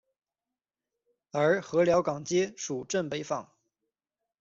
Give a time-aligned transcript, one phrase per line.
[1.29, 3.47] 而禾寮港街属镇北坊。